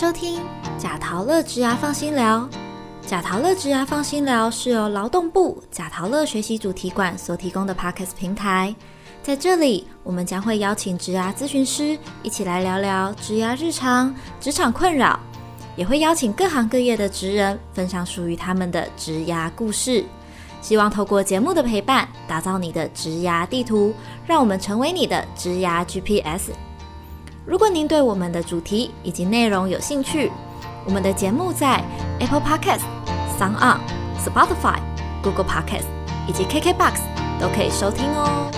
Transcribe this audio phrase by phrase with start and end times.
[0.00, 0.40] 收听
[0.78, 2.48] 贾陶乐职涯放心聊。
[3.06, 8.74] 贾陶乐职涯放心聊是由劳动部贾陶乐学习主题馆所提供的 Podcast 平台。
[9.22, 15.20] 在这里，我们将会邀请职涯咨询师一起来聊聊职涯日常、职场困扰，
[15.76, 20.02] 也会邀请各行各业的职人分享属于他们的职涯故事。
[20.62, 23.92] 希望透过节目的陪伴，打造你的职涯地图，
[24.26, 26.52] 让我们成为你的职涯 GPS。
[27.46, 30.30] 如果您对我们的主题以及内容有兴趣，
[30.84, 31.82] 我们的节目在
[32.18, 32.82] Apple Podcast、
[33.38, 33.80] Sound、
[34.18, 34.78] Spotify、
[35.22, 35.86] Google Podcast
[36.28, 37.00] 以及 KKBox
[37.40, 38.50] 都可以收听哦。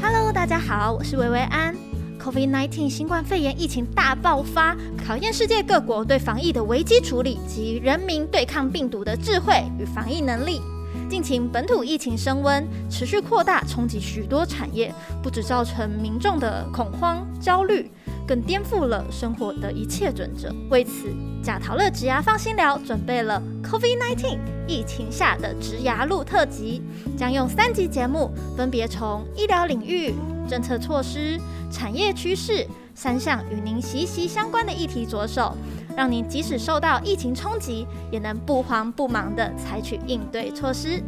[0.00, 1.76] Hello，大家好，我是薇薇安。
[2.18, 4.74] COVID-19 新冠肺炎疫情大爆发，
[5.06, 10.62] 考验世界各国对防疫的危机处理及人民对抗病毒的智慧与防疫能力。
[11.08, 14.92] 近期本土疫情升温，持续扩大，冲击许多产业，
[15.22, 17.90] 不止造成民众的恐慌焦虑，
[18.26, 20.52] 更颠覆了生活的一切准则。
[20.68, 26.82] 为此，贾陶乐植牙放心聊准备了 COVID-19 疫情下的植牙路特辑，
[27.16, 30.12] 将用三集节目，分别从医疗领域、
[30.48, 35.56] 政策措施、产业趋势三项与您息息相关的议题着手。
[35.96, 41.02] 让您即使受到疫情冲击，也能不慌不忙地采取应对措施。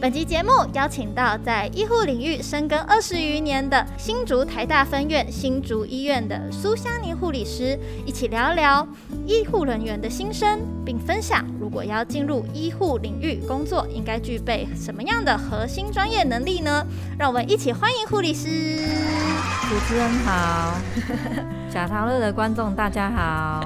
[0.00, 8.88] 本集节目邀请到在医护领域深耕二十余年的新竹台大分院新竹医院的苏香妮护理师，一起聊聊
[9.26, 16.86] 医护人员的心声，并分享如果要进入医护领域工作，应该具备什么样的核心专业能力呢？
[17.18, 19.28] 让我们一起欢迎护理师。
[19.70, 20.74] 主持人好，
[21.70, 23.64] 贾陶乐的观众大家好。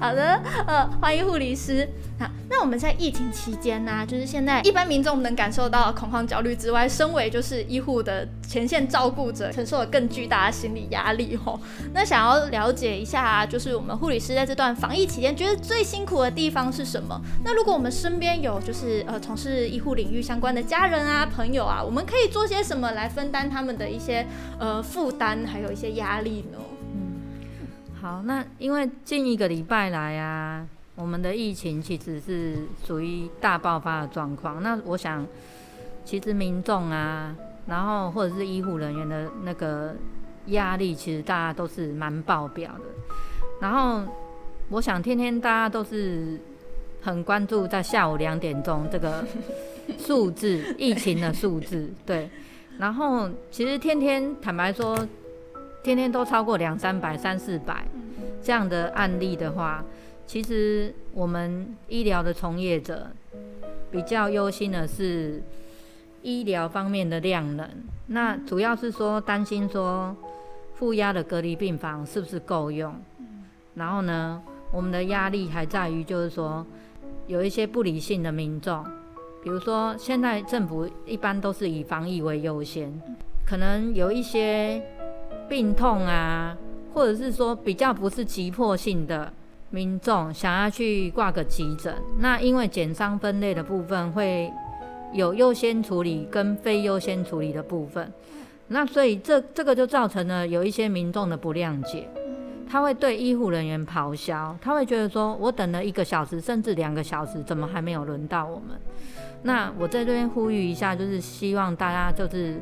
[0.00, 1.86] 好的，呃，欢迎护理师。
[2.18, 2.24] 好，
[2.58, 11.60] 那我们在疫情期间呢，就是现在一般民众能感受到恐慌焦虑之外，身为就是医护的前线照顾者，承受了更巨大的心理压力哦。
[11.92, 17.20] 那想要了解一下，就是我们护理师在这段防疫期间，觉得最辛苦的地方是什么？
[17.44, 24.26] 那如果我们身边有就是呃从事医护领域相关的家人啊、朋友啊，我们可以做些什么来分担他们的一些
[24.58, 26.58] 呃负担，还有一些压力呢？
[26.94, 27.68] 嗯，
[28.00, 30.66] 好，那因为近一个礼拜来啊。
[30.96, 34.62] 我们的疫情其实是属于大爆发的状况。
[34.62, 35.26] 那我想，
[36.06, 37.36] 其实民众啊，
[37.66, 39.94] 然后或者是医护人员的那个
[40.46, 42.84] 压力，其实大家都是蛮爆表的。
[43.60, 44.10] 然后，
[44.70, 46.40] 我想天天大家都是
[47.02, 49.22] 很关注在下午两点钟这个
[50.00, 51.90] 数字，疫情的数字。
[52.06, 52.30] 对。
[52.78, 55.06] 然后，其实天天坦白说，
[55.82, 57.86] 天天都超过两三百、三四百
[58.42, 59.84] 这样的案例的话。
[60.26, 63.06] 其实我们医疗的从业者
[63.90, 65.40] 比较忧心的是
[66.22, 67.68] 医疗方面的量能，
[68.08, 70.14] 那主要是说担心说
[70.74, 72.92] 负压的隔离病房是不是够用？
[73.76, 74.42] 然后呢，
[74.72, 76.66] 我们的压力还在于就是说
[77.28, 78.84] 有一些不理性的民众，
[79.44, 83.00] 比如说现在政府一般都是以防疫为优先，
[83.46, 84.82] 可能有一些
[85.48, 86.58] 病痛啊，
[86.92, 89.32] 或者是说比较不是急迫性的。
[89.70, 94.52] 民众想要去挂个急诊，那因为减伤分类的部分会
[95.12, 98.12] 有优先处理跟非优先处理的部分，
[98.68, 102.08] 那所以这这个就造成了有一些民众的不谅解，
[102.68, 108.78] 他会对医护人员咆哮，他会觉得说我等了一个小时甚至两个小时，怎么还没有轮到我们？
[109.42, 112.60] 那我在这边呼吁一下，就是希望大家就是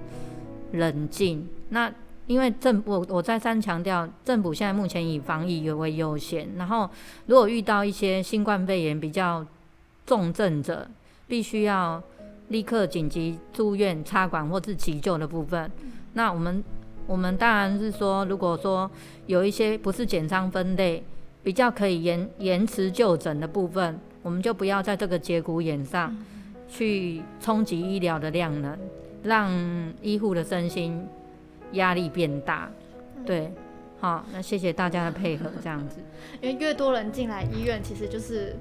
[0.73, 1.49] 冷静。
[1.71, 1.91] 那
[2.27, 6.49] 因为政我我再三强调，政府现在目前以防疫为优先。
[6.57, 6.89] 然后，
[7.27, 9.45] 如果遇到一些新冠肺炎比较
[10.07, 10.89] 重症者，
[11.29, 12.03] 必须要
[12.49, 15.71] 立刻紧急住院插管或是急救的部分，
[16.15, 16.65] 那我们
[17.07, 18.91] 我们当然是说，如果说
[19.27, 21.03] 有一些不是减伤分类，
[21.43, 26.17] 比较可以延延迟就诊的部分，我们就不要在这个节骨眼上
[26.69, 28.79] 去冲击医疗的量能，
[29.23, 29.51] 让
[30.01, 31.07] 医护的身心。
[31.75, 32.71] 压力变大，
[33.25, 33.53] 对，
[34.01, 35.97] 好，那谢谢大家的配合，这样子。
[36.41, 38.57] 因为越多人进来医院，其实就是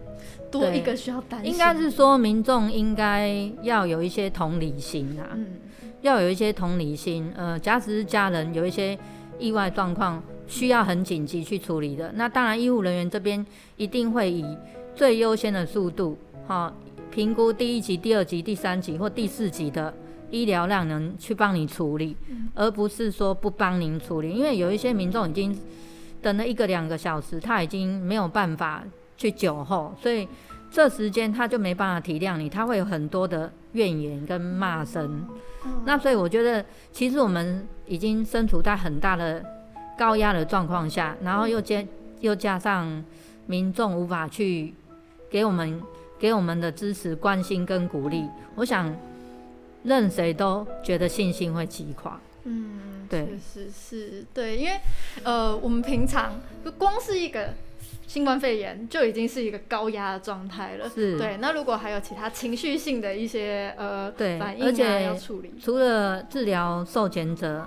[0.52, 1.52] 多一个需要担心。
[1.52, 3.30] 应该是说，民众应该
[3.62, 5.60] 要有一些同理心啊，嗯，
[6.02, 7.32] 要有一些同理心。
[7.36, 8.98] 呃，假使是家人有一些
[9.40, 13.46] 意外状况，需要很紧急去处理的，那当然医护人员这边
[13.76, 14.46] 一定会以
[14.96, 16.18] 最优先的速度，
[16.48, 16.74] 哈，
[17.12, 19.94] 评估第一级、第二级、第三级或第四级的。
[20.34, 22.18] 医疗量能去帮你处理，
[22.56, 25.56] 而不是说不帮您处理，因为有一些民众已经
[26.24, 28.84] 等了一个两个小时，他已经没有办法
[29.16, 30.28] 去酒后，所以
[30.72, 35.24] 这时间他就没办法体谅你，他会有很多的怨言跟骂声。
[35.86, 39.46] 那所以我觉得，其实我们已经身处在很大的
[39.96, 41.86] 高压的状况下，然后又加
[42.22, 43.04] 又加上
[43.46, 44.74] 民众无法去
[45.30, 45.80] 给我们
[46.18, 48.92] 给我们的支持、关心跟鼓励，我想
[49.84, 52.20] 任谁都觉得信心会击垮。
[52.46, 54.80] 嗯，对确实是对，因为
[55.24, 57.54] 呃，我们平常就光是一个
[58.06, 61.38] 新冠肺炎就已经是一个高压的状态了，是对。
[61.38, 67.66] 那如果还有其他情绪性的一些呃对反应啊而且要处理，除了治疗受检者、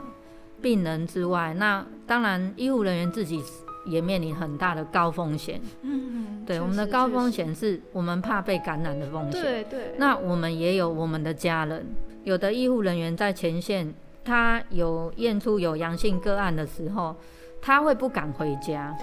[0.61, 3.43] 病人之外，那当然医护人员自己
[3.87, 5.59] 也面临很大的高风险。
[5.81, 9.41] 嗯，对，我们的高风险是我们怕被感染的风险。
[9.41, 11.87] 对对，那我们也有我们的家人，
[12.27, 13.95] 有的医护人员在前线，
[14.25, 17.15] 他有验出有阳性个案的时候，
[17.63, 18.97] 他会不敢回家。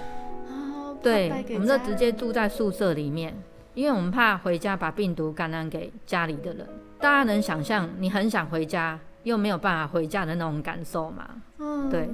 [0.46, 3.34] 哦对我们就直接住在宿舍里面，
[3.72, 6.68] 因为我们怕回家把病毒感染给家里的人。
[6.98, 11.24] 大家能想象你很想回家，又没有办法回家的那种感受吗？
[11.58, 12.10] 嗯对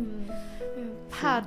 [0.76, 1.42] 嗯怕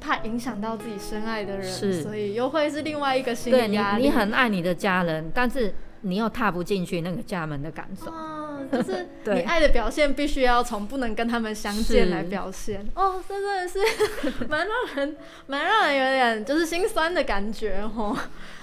[0.00, 4.02] 怕影响到自己深爱的人，是所以又会是另外一个心理压，力。
[4.02, 8.10] 你很爱你的家人，但是你又踏不进去那个家门的感受。
[8.10, 8.35] 哦，
[8.70, 12.86] 就是 你爱的表现必须要从不能跟他们相见来表现。
[12.94, 15.16] 哦，这真的是 蛮让人
[15.46, 18.16] 蛮让人有点就是心酸的感觉哦。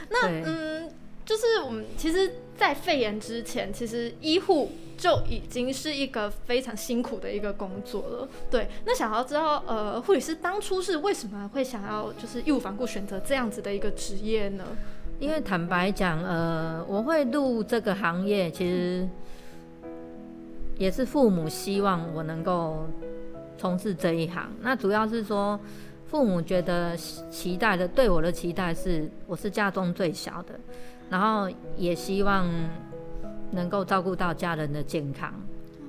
[0.09, 0.91] 那嗯，
[1.25, 8.29] 就是我们其实，在肺炎之前，其实医护就已经是一个非常辛苦的一个工作了。
[8.51, 14.65] 对，那想要知道，呃，护理师当初是为什么会想要就是义无反顾选择这样子的一个职业呢？
[15.19, 19.07] 因为坦白讲，呃，我会入这个行业，其实
[20.77, 22.85] 也是父母希望我能够
[23.57, 24.49] 从事这一行。
[24.61, 25.59] 那主要是说，
[26.07, 30.59] 父母觉得期待的，对我的期待是，我是家中最小的，
[31.09, 32.47] 然后也希望
[33.51, 35.33] 能够照顾到家人的健康，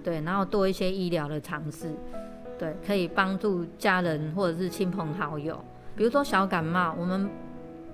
[0.03, 1.91] 对，然后多一些医疗的尝试，
[2.59, 5.63] 对，可以帮助家人或者是亲朋好友。
[5.97, 7.29] 比如说小感冒，我们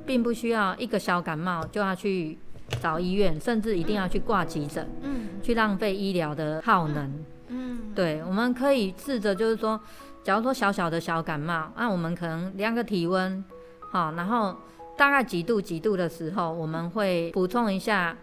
[0.07, 2.39] 并不需要一个小感冒就要去
[2.83, 7.13] 找医院，甚至一定要去挂急诊，嗯去浪费医疗的耗能。
[7.49, 9.79] 嗯，对，我们可以试着就是说，
[10.23, 13.45] 假如说小小的小感冒，那我们可能量个体温，
[13.91, 14.55] 好，然后
[14.97, 18.17] 大概几度几度的时候，我们会补充一下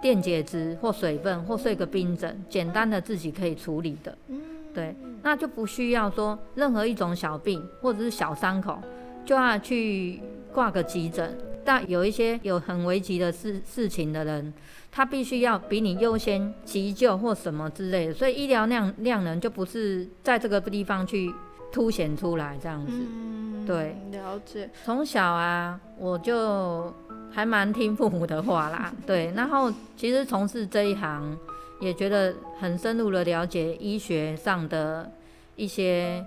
[0.00, 4.16] 电解质或水分，或睡个冰枕，简单的自己可以处理的。
[4.28, 4.40] 嗯
[4.74, 8.78] 对，那就不需要说任何一种小病或者是小伤口
[9.24, 10.22] 就要去
[10.52, 11.36] 挂个急诊。
[11.68, 14.54] 但有一些有很危急的事事情的人，
[14.90, 21.30] 他必须要比你优先急救或什么之类的，所以医疗量量能就不是在这个地方去
[21.70, 22.92] 凸显出来这样子。
[22.94, 24.70] 嗯，对，了解。
[24.82, 26.90] 从小啊，我就
[27.30, 29.30] 还蛮听父母的话啦， 对。
[29.36, 31.36] 然后其实从事这一行，
[31.82, 35.12] 也觉得很深入的了解医学上的
[35.54, 36.24] 一些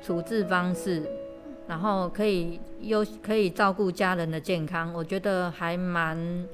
[0.00, 1.02] 处置方式，
[1.68, 6.46] 然后可以优可以照顾家人的健康，我觉得还蛮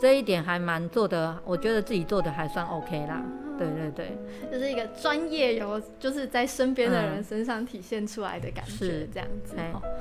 [0.00, 3.22] 这一点还蛮做的，我觉得自己做的还算 OK 啦。
[3.56, 4.18] 对对对，
[4.52, 9.56] 就是一个专业有，就是在身边的人嗯身上体现出来的感觉，是这样子。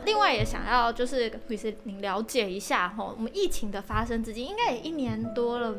[0.05, 5.73] 另外也想要就是律师您了解一下哈，我们疫情的发生至今应该也一年多了。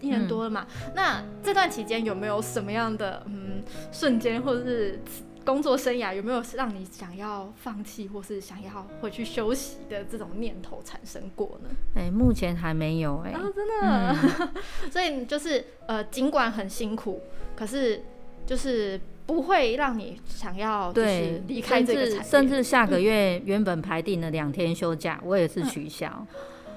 [0.00, 0.66] 一年多了嘛，
[0.96, 4.98] 那这段期间有没有什么样的嗯瞬间，或者是
[5.44, 11.70] 工作生涯有没有让你想要放弃，或是想要回去休息的这种念头产生过呢？
[11.94, 14.48] 哎、目前还没有哎、啊，真的，
[14.90, 17.20] 所以就是呃，尽管很辛苦，
[17.54, 18.02] 可是
[18.46, 26.26] 就是不会让你想要就是对，离开这个产业，甚至下个月原本排定的两天休假，我也是取消。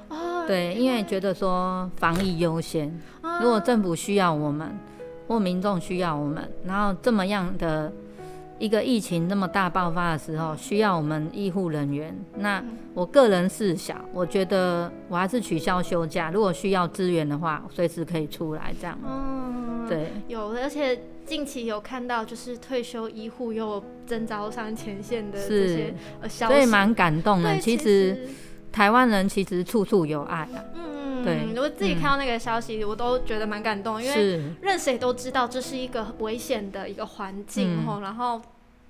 [0.09, 3.39] 哦，对，因为觉得说防疫优先，啊。
[3.41, 4.77] 如果政府需要我们，
[5.27, 7.91] 或民众需要我们，然后这么样的
[8.57, 12.77] 一个疫情那么大爆发的时候，需要我们医护人员，那嗯。
[12.93, 18.97] 我个人是想，我觉得我还是取消休假，如果需要支援的话，随时可以出来这样。
[19.05, 25.93] 嗯，对，有，而且近期有看到就是退休医护又征召上前线的这些
[26.29, 27.57] 所以蛮感动的。
[27.59, 28.29] 其实。
[28.71, 30.83] 台湾人其实处处有爱啊，嗯，
[31.25, 31.99] 对我自己嗯。
[31.99, 37.85] 看到那个消息，我都觉得蛮感动，因为任谁都知道这是一个危险的一个环境嗯。
[37.85, 38.41] 吼、然后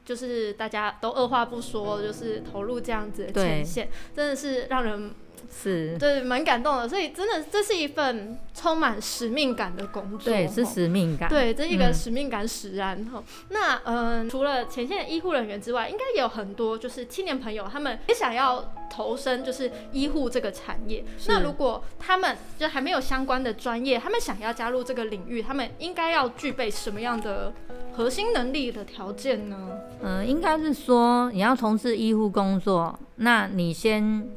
[0.03, 5.11] 就是大家都二话不说，就是投入这样子的前线，真的是让人
[5.51, 6.87] 是，对，蛮感动的。
[6.87, 10.19] 所以真的，这是一份充满使命感的工作。
[10.31, 11.29] 对，是使命感。
[11.29, 21.03] 对，这一个嗯使命感使然哈、那嗯、除了前线的医护人员之外，应该也有很多就是青年朋友，他们也想要投身就是医护这个产业。
[21.27, 27.53] 那如果他们就还没有相关的专业，他们想要加入这个领域，他们应该要具备什么样的
[27.93, 29.71] 核心能力的条件呢？
[30.01, 34.27] 嗯、应该是说你要从事医护工作，那你先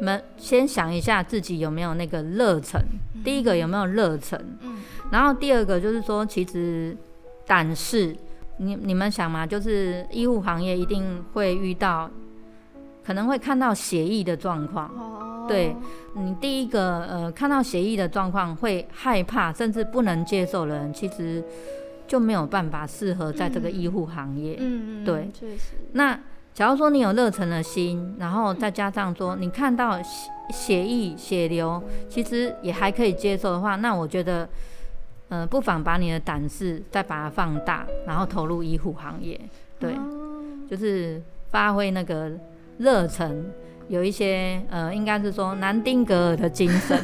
[0.00, 2.80] 们先想一下自己有没有那个热忱。
[3.24, 4.38] 第一个有没有热忱？
[4.62, 4.78] 嗯
[5.10, 6.96] 然后第二个就是说，其实
[7.46, 8.16] 胆识，
[8.58, 12.08] 你你们想嘛，就是医护行业一定会遇到，
[13.04, 14.88] 可能会看到协议的状况。
[14.88, 15.74] 哦对
[16.14, 21.42] 你第一个呃看到协议的状况会害怕，甚至不能接受的人，其实
[22.06, 24.56] 就没有办法适合在这个嗯医护行业。
[24.60, 26.16] 嗯嗯，对确实，那
[26.52, 34.48] 假如说你有热忱的心，然后再加上说你看到血血液血流，其实也还可以接受的话，那我觉得，
[35.28, 39.40] 呃，不妨把你的胆识再把它放大，然后投入医护行业，
[39.78, 40.16] 对，哦。
[40.68, 42.30] 就是发挥那个
[42.78, 43.50] 热忱。
[43.88, 46.96] 有一些呃，应该是说南丁格尔的精神，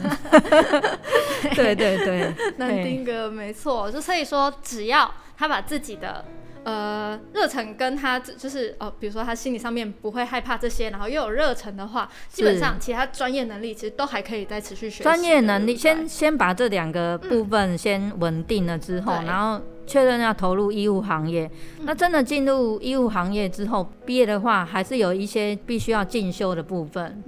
[1.57, 6.25] 对 对对，南 丁格尔没错，就所以说，只要他把自己的
[6.67, 15.03] 呃热忱跟他就是呃，比如说他心理上面不会害怕这些，然后又有热忱的话，基本上其他专业能力其实都还可以再持续学习。
[15.05, 21.49] 专业能力，先先把这两个部分先稳定了之后，对然后确认要投入医务行业。
[21.83, 27.23] 那真的进入医务行业之后，毕业的话，还是有一些必须要进修的部分。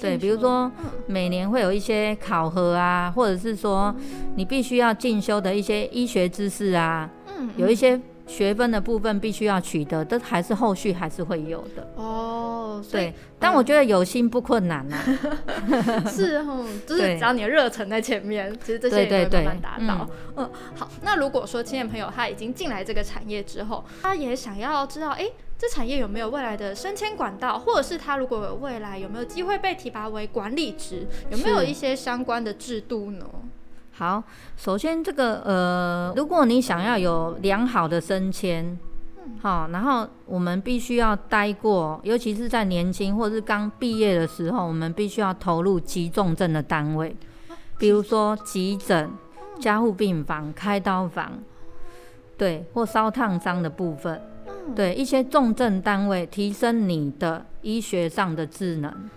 [0.00, 3.92] 对，比如说嗯每年会有一些考核啊，或者是说
[4.36, 11.90] 你必须要进修的一些医学知识啊，嗯有一些学分的部分必须要取得，这还是后续还是会有的。
[11.96, 15.02] 哦，对，但我觉得有心不困难啊。
[16.06, 20.08] 是哦，就是只要你的热忱在前面，其实这些也会慢慢达到。
[20.36, 33.26] 嗯好，那如果说青年朋友他已经进来这个产业之后，他也想要知道，哎、这产业有没有未来的升迁管道，或者是他如果有未来有没有机会被提拔为管理职，有没有一些相关的制度呢？
[33.98, 34.22] 好，
[34.56, 38.78] 首先这个呃，如果你想要有良好的升迁，
[39.42, 47.16] 好，然后我们必须要待过，尤其是在年轻或是刚毕业的时候，我们必须要投入急重症的单位，
[47.76, 49.10] 比如说急诊、
[49.58, 51.32] 加护病房、开刀房，
[52.36, 54.22] 对，或烧烫伤的部分，
[54.76, 59.10] 对一些重症单位，提升你的医学上的智能，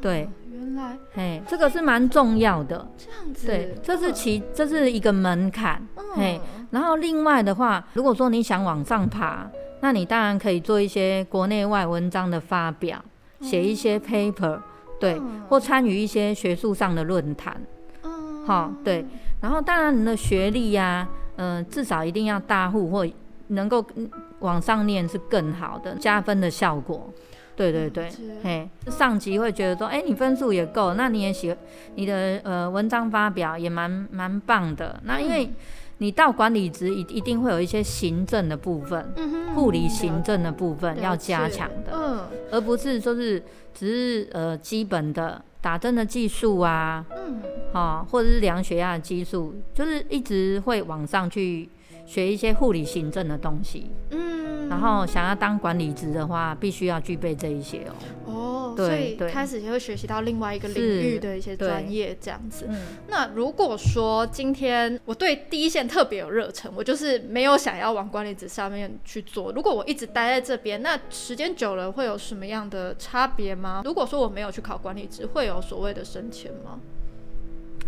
[0.00, 2.86] 对，原来嘿，这个是蛮重要的。
[2.96, 5.84] 这样子，对，这是其这是一个门槛。
[5.96, 9.46] 嗯嘿，然后另外的话，如果说你想往上爬，
[9.80, 13.02] 那你当然可以做一些国内外文章的发表，
[13.40, 14.58] 写一些 paper，
[15.00, 17.60] 对，嗯或参与一些学术上的论坛，
[18.02, 19.04] 嗯好，对。
[19.40, 23.06] 然后当然你的学历呀、嗯、至少一定要大户或
[23.48, 24.08] 能够嗯
[24.40, 27.12] 往上念是更好的，加分的效果。
[27.56, 28.10] 对对对
[28.42, 31.56] 嘿，上级会觉得说，哎、你分数也够，那你也写
[31.94, 35.00] 你的呃文章发表也蛮蛮棒的。
[35.04, 35.50] 那因为
[35.98, 39.12] 你到管理职一一定会有一些行政的部分，
[39.54, 42.20] 护理行政的部分要加强的，嗯。
[42.50, 43.42] 而不是说是
[43.74, 47.40] 只是呃基本的打针的技术啊，嗯。
[47.72, 51.68] 哈、或者是量血压的技术，就是一直会往上去
[52.06, 53.90] 学一些护理行政的东西。
[54.10, 57.92] 嗯，然后想要当管理职的话，必须要具备这一些哦。
[58.26, 58.96] 哦，对所
[59.28, 62.66] 以开始就会学习到另外一个领域的一些专业这样子。
[62.68, 62.76] 嗯，
[63.08, 69.52] 那如果说今天我对第一线特别有热忱，我就是没有想要往管理职上面去做。
[69.52, 73.82] 如果我一直待在这边，那时间久了会有什么样的差别吗？
[73.84, 76.78] 如果说我没有去考管理职，会有所谓的升迁吗？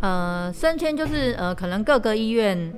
[0.00, 2.72] 呃，升迁就是呃，可能各个医院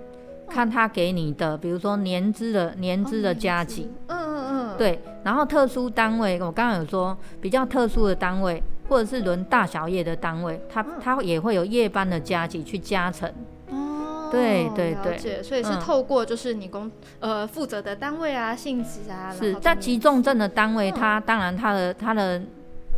[0.50, 10.88] 看他给你的，比如说年资的年资的加级，嗯嗯嗯，，对，然后特殊单位，我刚刚有说比较特殊的单位，或者是轮大小夜的单位，它嗯。
[11.00, 13.32] 它也会有夜班的加级去加成。
[13.70, 15.42] 哦，对对对。
[15.42, 15.80] 所以是嗯。
[15.80, 16.90] 透过就是你工
[17.20, 20.94] 呃负责的单位啊、性质啊，是在急重症的单位，嗯。
[20.94, 22.42] 它当然它的它的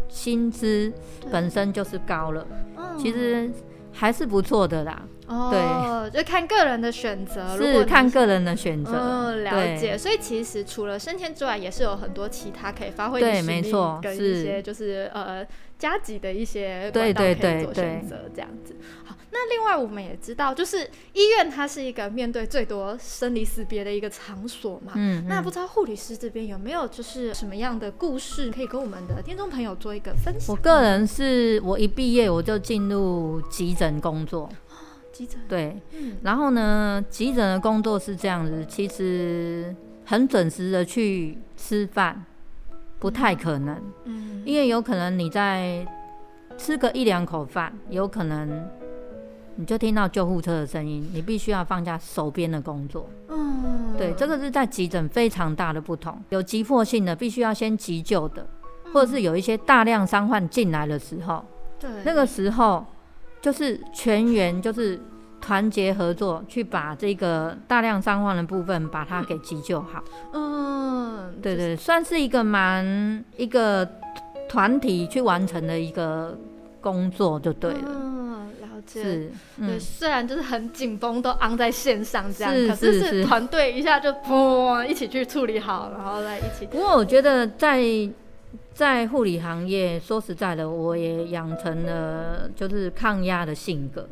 [0.09, 0.93] 薪资
[1.31, 2.99] 本身就是高了，嗯。
[2.99, 3.51] 其实
[3.93, 5.03] 还是不错的啦。
[5.27, 8.93] 哦，就看个人的选择，如果你是看个人的选择。
[8.93, 9.97] 嗯，了解。
[9.97, 15.47] 所以其实除了升迁之外，也是有很多其他可以发挥的对实力没错跟一些就是呃
[15.79, 18.77] 加急的一些对管道可以对对做选择这样子。
[19.05, 24.93] 好，那另外我们也知道，就是医院它是一个面对最多生离死别的一个场所嘛。
[24.97, 30.55] 嗯，嗯那不知道护理师这边有没有就是什么样的故事可以跟我们的听众朋友做一个分享？
[30.55, 34.49] 我个人是我一毕业我就进入急诊工作，
[35.13, 36.17] 急诊，对，嗯。
[36.23, 42.25] 然后呢，急诊的工作是这样子，其实很准时的去吃饭，
[42.99, 44.43] 不太可能，嗯。
[44.45, 45.87] 因为有可能你在
[46.57, 48.69] 吃个一两口饭，有可能
[49.57, 53.09] 你就听到救护车的声音，你必须要放下手边的工作。
[53.29, 53.95] 嗯。
[53.99, 58.47] 对，这个是在急诊非常大的不同，有急迫性的必须要先急救的，
[58.93, 61.45] 或者是有一些大量伤患进来的时候，
[61.79, 61.91] 对。
[62.03, 62.85] 那个时候
[63.43, 64.99] 就是全员就是
[65.41, 70.03] 团结合作，去把这个大量伤患的部分把它给急救好。
[70.33, 73.87] 嗯对对，算是一个蛮一个
[74.49, 76.39] 团体去完成的一个
[76.81, 77.81] 工作就对了。
[77.87, 79.03] 嗯，了解。
[79.03, 86.67] 是，对，嗯，虽然就是很紧绷，都昂在线上这样，是可是是是团队一下就砰一起去处理好，然后再一起。
[86.67, 87.81] 不过我觉得在
[88.75, 94.09] 在护理行业，说实在的，我也养成了就是抗压的性格，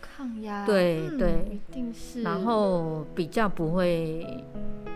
[0.00, 1.08] 抗压，嗯对。
[1.18, 2.22] 对一定是。
[2.22, 4.44] 然后比较不会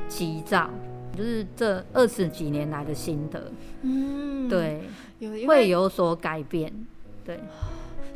[0.08, 0.68] 急躁，
[1.16, 3.50] 就是这二十几年来的心得，
[3.82, 4.82] 嗯，，对，
[5.20, 6.72] 有会有所改变，
[7.24, 7.40] 对，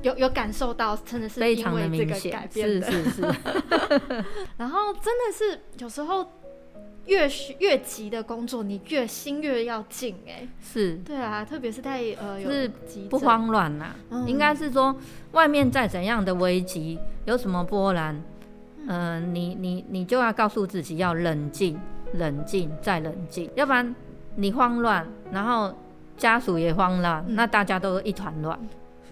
[0.03, 2.91] 有有感受到，真的是因非常的为这个改明显，变的。
[2.91, 3.23] 是是是，
[4.59, 6.27] 然后真的是有时候
[7.09, 10.47] 越需越急的工作，你越心越要静哎。
[10.63, 12.71] 是对啊，特别是在呃有就是
[13.11, 14.95] 不，慌乱呐、嗯应该是说
[15.33, 18.23] 外面再怎样的危机，有什么波澜，
[18.87, 21.79] 嗯、你你你就要告诉自己要冷静，
[22.15, 23.95] 冷静再冷静，要不然
[24.37, 25.75] 你慌乱，然后
[26.17, 28.59] 家属也慌乱，嗯那大家都一团乱，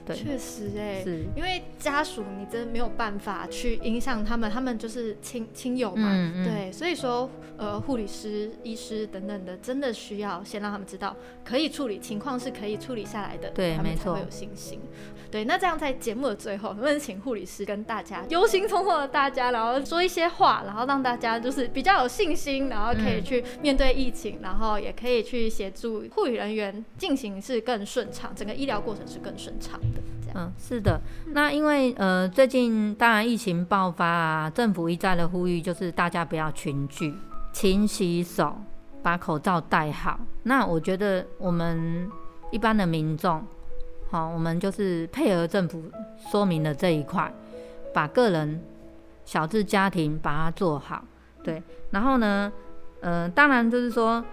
[0.07, 6.45] 对，确实哎、是，因为家属你真的没有办法去影响他们，他们就是亲亲友嘛，嗯嗯。
[6.45, 13.77] 对，所以说呃护理师、医师等等的，真的需要先让他们知道可以处理情况是可以处理下来的，对没错。
[13.77, 14.81] 他们才会有信心。
[15.37, 30.01] 对，那这样在节目的最后，能不能请护理师跟大家忧心忡忡的大家，然后说一些话，然后让大家就是比较有信心，然后可以嗯去面对疫情，然后也可以去协助护理人员进行是更顺畅，整个医疗过程是更顺畅的。
[30.23, 30.99] 这样，嗯，是的。
[31.35, 37.15] 那因为呃，最近当然疫情爆发啊，政府一再的呼吁，就是大家不要群聚，
[37.53, 38.57] 勤洗手，
[39.03, 40.19] 把口罩戴好。
[40.45, 42.11] 那我觉得我们
[42.51, 43.45] 一般的民众，
[44.17, 45.83] 好，我们就是配合政府
[46.31, 47.31] 说明的这一块，
[47.93, 48.59] 把个人
[49.27, 51.05] 小至家庭把它做好。
[51.45, 52.51] 对，然后呢，
[53.03, 54.25] 呃，当然就是说。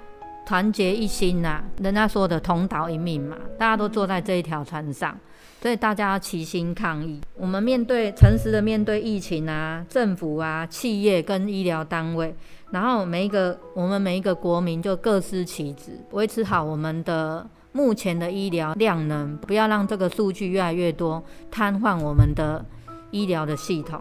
[0.45, 5.17] 团结一心呐、人家说的同岛一命嘛，大家都坐在这一条船上，
[5.61, 7.21] 所以大家要齐心抗疫。
[7.37, 12.35] 我们面对诚实的面对疫情啊，政府啊、企业跟医疗单位，
[12.71, 22.63] 然后每一个我们每一个国民就各司其职，维持好我们的目前的医疗量能，不要让这个数据越来越多，瘫痪我们的
[23.11, 23.99] 医疗的系统。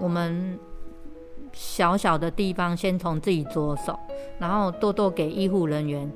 [0.00, 0.58] 我们
[1.52, 3.98] 小小的地方先从自己着手，
[4.38, 6.10] 然后多多给医护人员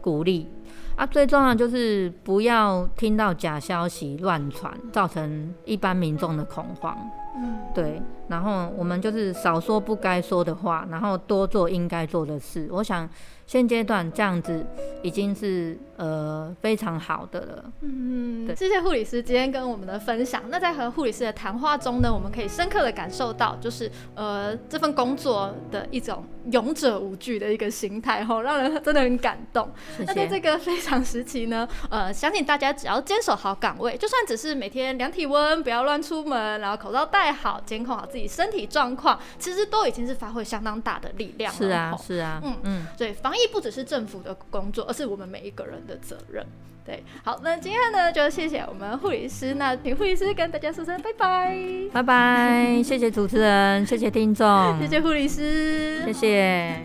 [0.00, 0.48] 鼓励。
[0.96, 6.96] 啊，最重要就是不要听到假消息乱传，造成一般民众的恐慌。
[7.34, 12.68] 嗯，对，然后我们就是少说不该说的话，然后多做应该做的事。
[12.70, 13.08] 我想
[13.46, 14.64] 现阶段这样子
[15.02, 17.64] 已经是呃非常好的了。
[17.80, 20.42] 嗯，对谢谢护理师今天跟我们的分享。
[20.48, 29.66] 那在和护理师的谈话中呢，我们可以深刻的感受到，就是呃这份工作的一种勇者无惧的一个心态，吼，让人真的很感动。
[29.96, 30.42] 谢那在这。
[30.42, 41.58] 个非常时期呢，呃，相信大家只要坚守好岗位，就算只是每天量体温，不要乱出门，然后口罩戴好，监控好自己身体状况，其实都已经是发挥相当大的力量了。
[41.58, 46.44] 是啊，是啊，嗯嗯，对，防疫不只是政府的工作，而是我们每一个人的责任。
[46.84, 51.56] 对，好，那今天呢，就谢谢我们护理师，那请护理师跟大家说声拜拜，
[51.92, 56.82] 拜拜， 谢谢主持人，谢谢听众，谢谢护理师，谢谢。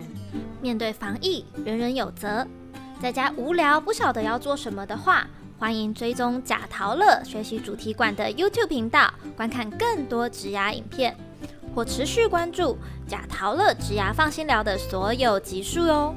[0.60, 2.46] 面对防疫，人人有责。
[3.00, 5.26] 在家无聊不晓得要做什么的话，
[5.60, 11.16] 欢迎追踪贾陶乐学习主题馆的 YouTube 频道，观看更多职涯影片，
[11.74, 16.14] 或持续关注贾陶乐职牙放心聊的所有集数哟。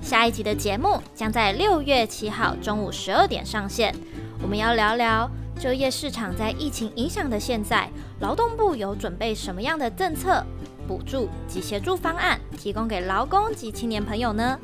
[0.00, 3.94] 下一集的节目将在六月七号中午十二点上线，
[4.42, 5.30] 我们要聊聊
[5.60, 10.42] 就业市场在疫情影响的现在，劳动部有准备什么样的政策、
[10.86, 14.58] 补助及协助方案，提供给劳工及青年朋友呢？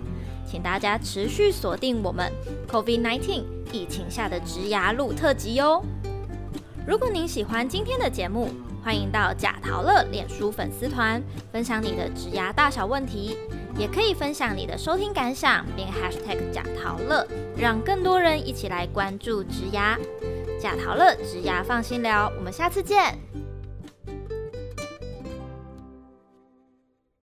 [0.47, 2.31] 请大家持续锁定我们
[2.71, 3.43] COVID-19
[3.75, 5.83] 疫情下的植牙路特辑哟。
[6.87, 8.49] 如果您喜欢今天的节目，
[8.85, 13.37] 欢迎到贾陶乐脸书粉丝团分享你的植牙大小问题，
[13.77, 19.99] 也可以分享你的收听感想，并 #hashtag 贾陶乐，让更多人一起来关注植牙。
[20.61, 23.19] 贾陶乐植牙放心聊，我们下次见。